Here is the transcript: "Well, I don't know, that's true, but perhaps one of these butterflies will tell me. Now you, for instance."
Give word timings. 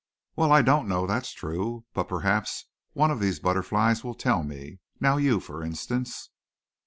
"Well, 0.35 0.51
I 0.51 0.63
don't 0.63 0.87
know, 0.87 1.05
that's 1.05 1.31
true, 1.31 1.85
but 1.93 2.05
perhaps 2.05 2.65
one 2.93 3.11
of 3.11 3.19
these 3.19 3.39
butterflies 3.39 4.03
will 4.03 4.15
tell 4.15 4.41
me. 4.41 4.79
Now 4.99 5.17
you, 5.17 5.39
for 5.39 5.61
instance." 5.63 6.31